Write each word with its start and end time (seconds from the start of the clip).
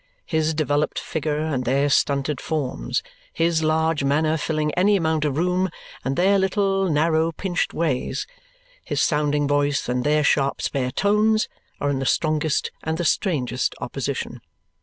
His 0.25 0.55
developed 0.55 0.97
figure 0.97 1.37
and 1.41 1.63
their 1.63 1.87
stunted 1.87 2.41
forms, 2.41 3.03
his 3.33 3.61
large 3.61 4.03
manner 4.03 4.35
filling 4.35 4.73
any 4.73 4.95
amount 4.95 5.25
of 5.25 5.37
room 5.37 5.69
and 6.03 6.15
their 6.15 6.39
little 6.39 6.89
narrow 6.89 7.31
pinched 7.31 7.71
ways, 7.71 8.25
his 8.83 8.99
sounding 8.99 9.47
voice 9.47 9.87
and 9.87 10.03
their 10.03 10.23
sharp 10.23 10.59
spare 10.59 10.89
tones, 10.89 11.47
are 11.79 11.91
in 11.91 11.99
the 11.99 12.07
strongest 12.07 12.71
and 12.83 12.97
the 12.97 13.05
strangest 13.05 13.75
opposition. 13.79 14.41